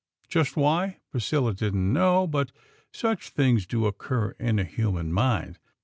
[0.27, 2.51] Just why, Priscilla didn't know; but
[2.91, 5.59] such things do occur in a human mind.